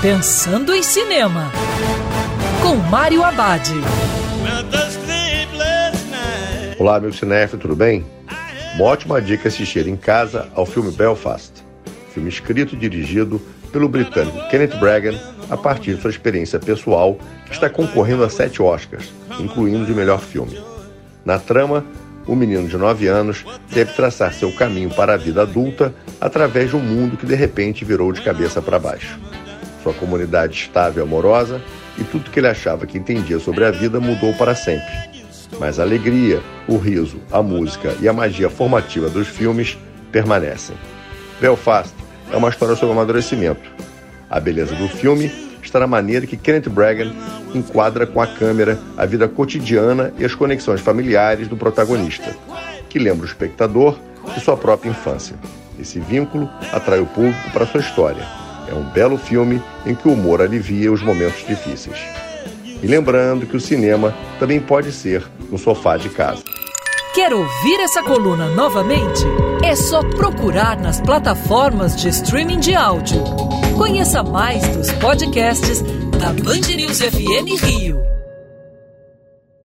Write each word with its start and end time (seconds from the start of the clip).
Pensando 0.00 0.72
em 0.72 0.80
Cinema, 0.80 1.50
com 2.62 2.76
Mário 2.76 3.24
Abad. 3.24 3.68
Olá, 6.78 6.94
amigo 6.94 7.12
cinéfilo, 7.12 7.60
tudo 7.60 7.74
bem? 7.74 8.06
Uma 8.76 8.84
ótima 8.84 9.20
dica 9.20 9.48
assistir 9.48 9.88
em 9.88 9.96
casa 9.96 10.48
ao 10.54 10.64
filme 10.64 10.92
Belfast, 10.92 11.64
filme 12.14 12.28
escrito 12.28 12.76
e 12.76 12.78
dirigido 12.78 13.42
pelo 13.72 13.88
britânico 13.88 14.48
Kenneth 14.48 14.78
Branagh 14.78 15.18
a 15.50 15.56
partir 15.56 15.96
de 15.96 16.00
sua 16.00 16.10
experiência 16.10 16.60
pessoal, 16.60 17.18
que 17.46 17.52
está 17.52 17.68
concorrendo 17.68 18.22
a 18.22 18.30
sete 18.30 18.62
Oscars, 18.62 19.12
incluindo 19.40 19.84
de 19.84 19.92
melhor 19.92 20.20
filme. 20.20 20.62
Na 21.24 21.40
trama, 21.40 21.84
o 22.24 22.36
menino 22.36 22.68
de 22.68 22.76
9 22.76 23.08
anos 23.08 23.44
deve 23.72 23.92
traçar 23.94 24.32
seu 24.32 24.52
caminho 24.52 24.90
para 24.90 25.14
a 25.14 25.16
vida 25.16 25.42
adulta 25.42 25.92
através 26.20 26.70
de 26.70 26.76
um 26.76 26.80
mundo 26.80 27.16
que 27.16 27.26
de 27.26 27.34
repente 27.34 27.84
virou 27.84 28.12
de 28.12 28.20
cabeça 28.20 28.62
para 28.62 28.78
baixo. 28.78 29.18
Sua 29.88 29.94
comunidade 29.94 30.52
estável 30.52 31.02
e 31.02 31.06
amorosa 31.08 31.62
e 31.96 32.04
tudo 32.04 32.30
que 32.30 32.38
ele 32.38 32.46
achava 32.46 32.86
que 32.86 32.98
entendia 32.98 33.38
sobre 33.38 33.64
a 33.64 33.70
vida 33.70 33.98
mudou 33.98 34.34
para 34.34 34.54
sempre. 34.54 34.92
Mas 35.58 35.80
a 35.80 35.82
alegria, 35.82 36.42
o 36.68 36.76
riso, 36.76 37.18
a 37.32 37.42
música 37.42 37.96
e 37.98 38.06
a 38.06 38.12
magia 38.12 38.50
formativa 38.50 39.08
dos 39.08 39.26
filmes 39.26 39.78
permanecem. 40.12 40.76
Belfast 41.40 41.94
é 42.30 42.36
uma 42.36 42.50
história 42.50 42.76
sobre 42.76 42.92
amadurecimento. 42.92 43.62
A 44.28 44.38
beleza 44.38 44.74
do 44.74 44.88
filme 44.88 45.32
está 45.62 45.80
na 45.80 45.86
maneira 45.86 46.26
que 46.26 46.36
Kenneth 46.36 46.68
Branagh 46.68 47.10
enquadra 47.54 48.06
com 48.06 48.20
a 48.20 48.26
câmera 48.26 48.78
a 48.94 49.06
vida 49.06 49.26
cotidiana 49.26 50.12
e 50.18 50.24
as 50.26 50.34
conexões 50.34 50.82
familiares 50.82 51.48
do 51.48 51.56
protagonista, 51.56 52.36
que 52.90 52.98
lembra 52.98 53.24
o 53.24 53.28
espectador 53.28 53.98
de 54.34 54.40
sua 54.40 54.54
própria 54.54 54.90
infância. 54.90 55.34
Esse 55.80 55.98
vínculo 55.98 56.46
atrai 56.74 57.00
o 57.00 57.06
público 57.06 57.50
para 57.52 57.64
sua 57.64 57.80
história. 57.80 58.47
É 58.68 58.74
um 58.74 58.84
belo 58.84 59.16
filme 59.16 59.62
em 59.86 59.94
que 59.94 60.06
o 60.06 60.12
humor 60.12 60.42
alivia 60.42 60.92
os 60.92 61.02
momentos 61.02 61.46
difíceis. 61.46 61.98
E 62.82 62.86
lembrando 62.86 63.46
que 63.46 63.56
o 63.56 63.60
cinema 63.60 64.14
também 64.38 64.60
pode 64.60 64.92
ser 64.92 65.24
no 65.50 65.58
sofá 65.58 65.96
de 65.96 66.08
casa. 66.10 66.42
Quer 67.14 67.32
ouvir 67.32 67.80
essa 67.80 68.02
coluna 68.02 68.48
novamente? 68.50 69.24
É 69.64 69.74
só 69.74 70.02
procurar 70.02 70.78
nas 70.78 71.00
plataformas 71.00 71.96
de 71.96 72.08
streaming 72.08 72.60
de 72.60 72.74
áudio. 72.74 73.24
Conheça 73.76 74.22
mais 74.22 74.62
dos 74.68 74.92
podcasts 74.92 75.82
da 76.18 76.32
Band 76.32 76.76
News 76.76 77.00
FM 77.00 77.60
Rio. 77.64 78.17